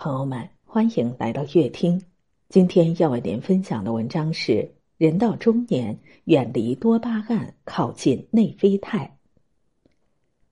[0.00, 2.00] 朋友们，欢迎来到乐听。
[2.50, 9.18] 今天要为您分享的文章是：人到中年，远离多巴胺，靠近内啡肽。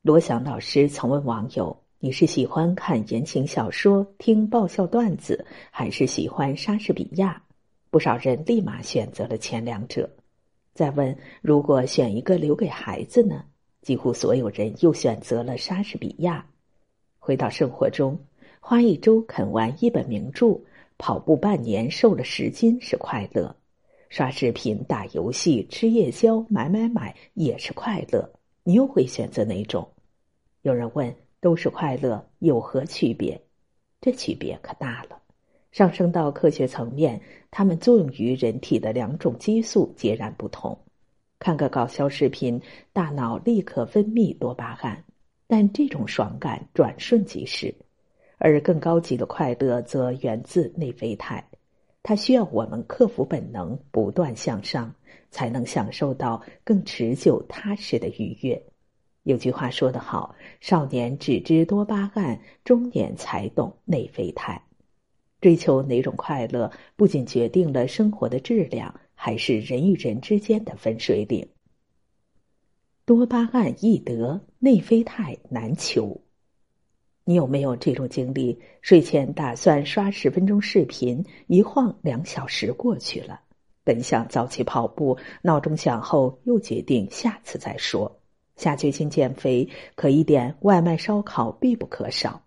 [0.00, 7.42] 罗翔老师曾问网友：“你是喜欢看言情小说、听爆笑段子，还是喜欢莎士比亚？”
[7.92, 10.08] 不少人立马选择了前两者。
[10.72, 13.44] 再问：“如果选一个留给孩子呢？”
[13.82, 16.46] 几乎所有人又选择了莎士比亚。
[17.18, 18.18] 回到生活中。
[18.66, 20.58] 花一周啃完一本名著，
[20.96, 23.54] 跑步半年瘦了十斤是快乐；
[24.08, 28.32] 刷视频、打游戏、吃夜宵、买买买也是快乐。
[28.62, 29.86] 你又会选择哪种？
[30.62, 33.38] 有人问：都是快乐，有何区别？
[34.00, 35.20] 这区别可大了。
[35.70, 40.78] 上升到科学层面，它们作用于人体的两种激素截然不同。
[41.38, 42.58] 看个搞笑视频，
[42.94, 45.04] 大脑立刻分泌多巴胺，
[45.46, 47.74] 但这种爽感转瞬即逝。
[48.44, 51.42] 而更高级的快乐则源自内啡肽，
[52.02, 54.94] 它需要我们克服本能，不断向上，
[55.30, 58.62] 才能享受到更持久、踏实的愉悦。
[59.22, 64.60] 有句话说得好：“少年只知多巴胺，中年才懂内啡肽。”
[65.40, 71.48] 追求哪种快乐，不仅决定了生活的质量，还是人与人之间的分水岭。
[73.06, 76.20] 多巴胺易得，内啡肽难求。
[77.26, 78.58] 你有没有这种经历？
[78.82, 83.40] 睡前打算刷十分钟视频，一晃两小时过去了。
[83.82, 88.20] 本想早起跑步，闹钟响后又决定下次再说。
[88.56, 92.42] 下决心减肥，可一点外卖烧烤必不可少。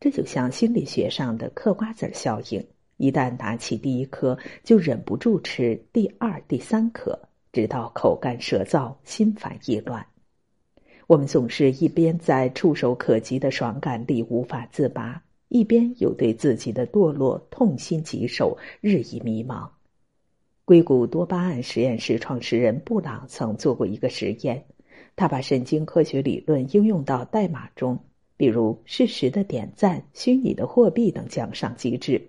[0.00, 7.16] 这就像心理学上的嗑瓜子效应：一旦拿起第一颗，就忍不住吃第二、第三颗，
[7.52, 10.04] 直到口干舌燥、心烦意乱。
[11.08, 19.66] 我们总是一边在触手可及的爽感里无法自拔，一边又对自己的堕落痛心疾首，日益迷茫。
[20.66, 24.62] 硅谷多巴胺实验室创始人布朗曾做过一个实验，
[25.16, 27.98] 他把神经科学理论应用到代码中，
[28.36, 32.20] 比如适时的点赞、虚拟的货币等奖赏机制，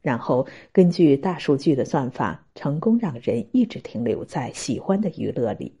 [0.00, 5.74] 然后根据大数据的算法，成功让人一直停留在喜欢的娱乐里。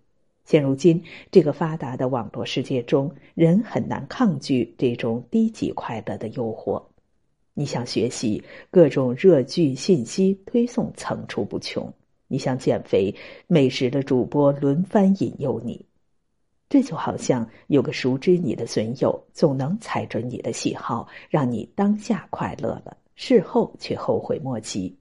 [0.48, 6.82] 现如今，这个发达的网络世界中，人很难抗拒这种低级快乐的诱惑。
[7.52, 11.92] 你想学习，各种热剧信息推送层出不穷；
[12.28, 13.14] 你想减肥，
[13.46, 15.84] 美食的主播轮番引诱你。
[16.70, 24.96] 这就好像有个熟知你的损友，总能踩准你的喜好，让你当下快乐了，事后却后悔莫及。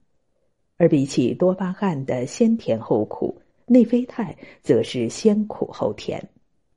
[0.76, 3.42] 而比起多巴胺的先甜后苦。
[3.70, 4.34] 内啡肽
[4.64, 6.26] 则是先苦后甜，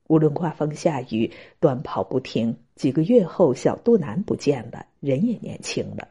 [0.07, 1.31] 无论刮风下雨，
[1.61, 6.05] 短跑不停，几个月后小肚腩不见了，人也年轻了。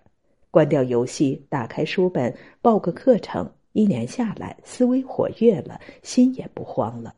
[0.50, 7.14] 关掉游戏，打开书本，报个课程，一年下来，思维活跃了，心也不慌了。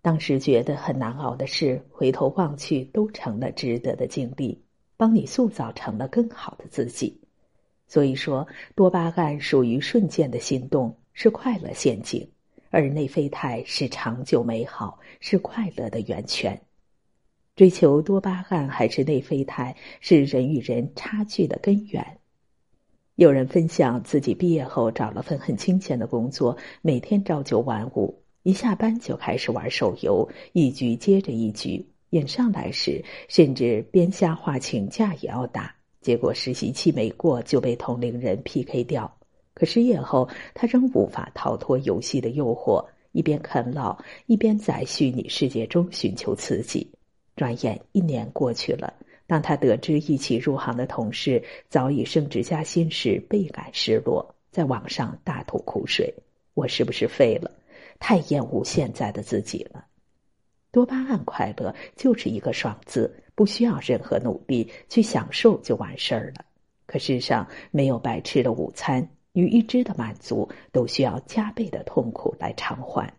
[0.00, 4.62] 当时觉得很难熬的事，回头望去，都成了值得的经历，
[4.96, 7.20] 帮你塑造成了更好的自己。
[7.88, 12.24] 所以说，多巴胺属于瞬间的心动，是快乐陷阱。
[12.76, 16.60] 而内啡肽是长久美好，是快乐的源泉。
[17.54, 22.18] 追求多巴胺还是内啡肽，是人与人差距的根源。
[23.14, 31.88] 有人分享自己毕业后找了份很清闲的工作，每天朝九晚五，一下班就开始玩手游，一局接着一局。
[32.10, 35.74] 演上来时，甚至编瞎话请假也要打。
[36.02, 39.15] 结果实习期没过，就被同龄人 PK 掉。
[39.56, 46.92] 可失业后，他仍无法逃脱游戏的诱惑，一边啃老，一边在虚拟世界中寻求刺激。
[47.36, 48.92] 转眼一年过去了，
[49.26, 56.12] 当他得知一起入行的同事早已升职加薪时，倍感失落，在网上大吐苦水
[56.52, 57.50] ：“我是不是废了？
[57.98, 59.86] 太厌恶现在的自己了。”
[60.70, 66.44] 多巴胺快乐就是一个“爽”字，不需要任何努力去享受就完事儿了。
[66.84, 69.08] 可世上没有白吃的午餐。
[69.36, 73.12] 与预知的满足都需要加倍的痛苦来偿还。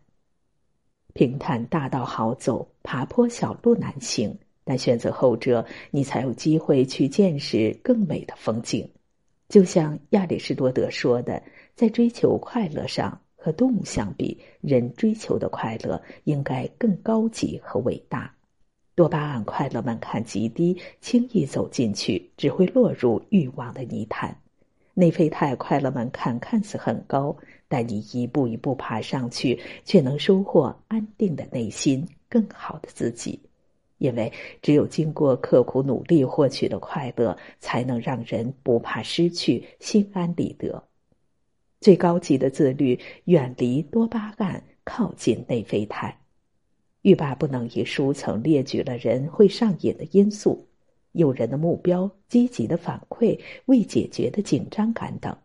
[1.14, 8.90] 平坦大道好走，爬坡小路难行，但选择后者，你才有机会去见识更美的风景。
[9.48, 11.42] 就像亚里士多德说的，
[11.76, 18.34] 在追求快乐上，和动物相比，人追求的快乐应该更高级和伟大。
[18.96, 24.42] 多巴胺快乐门槛极低，轻易走进去，只会落入欲望的泥潭。
[25.00, 33.40] 内啡肽快乐门槛看似很高，但你一步一步爬上去，却能收获安定的内心，更好的自己。
[34.00, 40.84] 因为只有经过刻苦努力获取的快乐，才能让人不怕失去，心安理得。
[41.80, 46.10] 最高级的自律，远离多巴胺，靠近内啡肽。
[47.04, 50.68] 《欲罢不能》一书曾列举了人会上瘾的因素：
[51.18, 55.36] 诱人的目标、积极的反馈、未解决的紧张感等。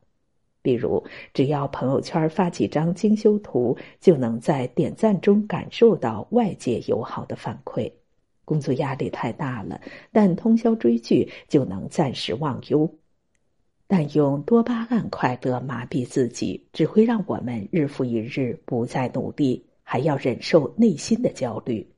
[0.63, 1.03] 比如，
[1.35, 7.91] 只要朋友圈发几张精修图，就能在点赞中感受到外界友好的反馈。
[8.45, 9.81] 工作压力太大了，
[10.13, 12.89] 但通宵追剧就能暂时忘忧。
[13.89, 21.92] 但用多巴胺快乐麻痹自己，只会让我们日复一日不再努力，还要忍受内心的焦虑。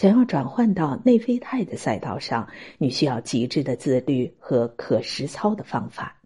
[0.00, 2.48] 想要转换到内啡肽的赛道上，
[2.78, 6.22] 你需要极致的自律和可实操的方法。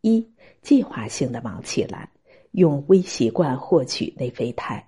[0.00, 0.26] 一、
[0.62, 2.10] 计划性的忙起来，
[2.50, 4.84] 用微习惯获取内啡肽。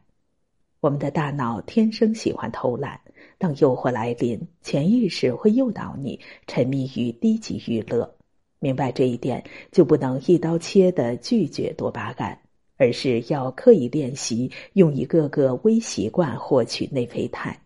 [0.80, 3.00] 我们的大脑天生喜欢偷懒。
[3.38, 6.18] 当诱惑来临，潜意识会诱导你
[6.48, 8.12] 沉迷于低级娱乐。
[8.58, 12.36] 明白这一点，就不能一刀切的拒绝多巴胺，
[12.76, 17.56] 而是要刻意练习用一个个微习惯获取内啡肽。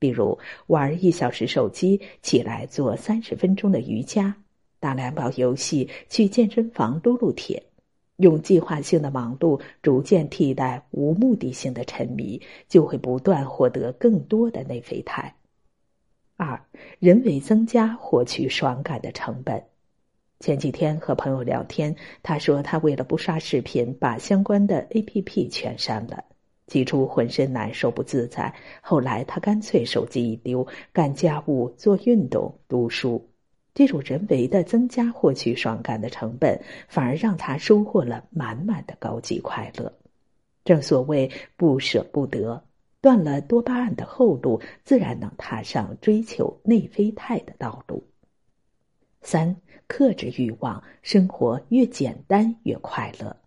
[0.00, 0.36] 比如，
[0.66, 4.34] 玩一小时手机，起来做三十分钟的瑜伽，
[4.80, 7.62] 打两把游戏，去健身房撸撸铁。
[8.16, 15.34] 用计划性的忙碌逐渐替代无目的性的沉迷，就会不断获得更多的内啡肽。
[16.36, 16.62] 二，
[16.98, 19.62] 人为增加获取爽感的成本。
[20.38, 26.24] 前几天和朋友聊天，他说他为了不刷视频，把相关的 A P P 全删了。
[26.70, 33.28] 起初浑身难受不自在，后来他干脆手机一丢，干家务、做运动、读书。
[33.74, 39.92] 这种人为的增加获取爽感的成本，反而让他收获了满满的高级快乐。
[40.64, 42.62] 正所谓不舍不得，
[43.00, 48.04] 断了多巴胺的后路，自然能踏上追求内啡肽的道路。
[49.22, 49.56] 三、
[49.88, 53.39] 克制欲望，生活越简单越快乐。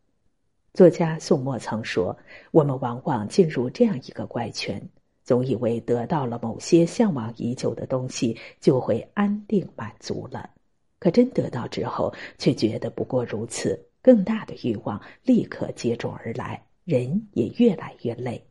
[0.74, 2.18] 作家宋墨曾说
[2.50, 4.82] ：“我们往往进入这样一个怪圈。”
[5.24, 10.50] 总以为得到了某些向往已久的东西，就会安定满足了。
[10.98, 13.80] 可真得到之后，却觉得不过如此。
[14.02, 18.44] 更大的欲望立刻接踵而来，人也越来越累。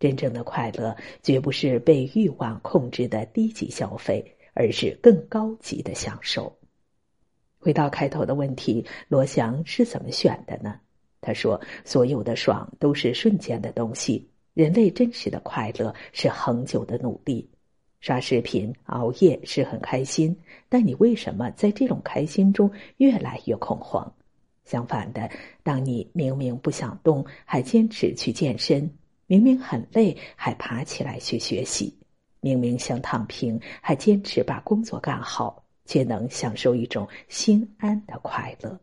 [0.00, 6.56] 真正的快乐，绝不是被欲望控制的低级消费，而是更高级的享受。
[7.58, 10.80] 回到开头的问题，罗翔是怎么选的呢？
[11.20, 17.48] 他说：“所有的爽都是瞬间的东西。”人类真实的快乐是恒久的努力。
[18.00, 20.36] 刷视频、熬夜是很开心，
[20.68, 24.12] 但你为什么在这种开心中越来越恐慌？
[24.64, 25.30] 相反的，
[25.62, 28.88] 当你明明不想动，还坚持去健身；
[29.26, 31.92] 明明很累，还爬起来去学习；
[32.40, 38.78] 明明想躺平，还坚持把工作干好，却能享受一种心安的快乐。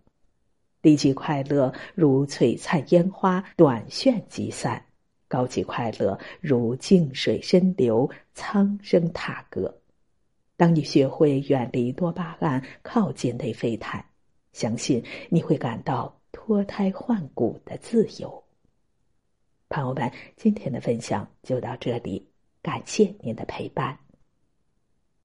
[0.84, 4.86] 低级快乐如璀璨烟花，短炫即散。
[5.30, 9.74] 高级快乐如静水深流，苍生踏歌。
[10.58, 14.06] 当你学会远离多巴胺，靠近内啡肽，
[14.52, 18.44] 相信你会感到脱胎换骨的自由。
[19.70, 22.28] 朋友们，今天的分享就到这里，
[22.62, 23.98] 感谢您的陪伴。